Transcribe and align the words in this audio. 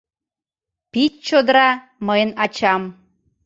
Пич 0.91 1.13
чодыра— 1.27 1.69
мыйын 2.07 2.31
ачам. 2.43 2.83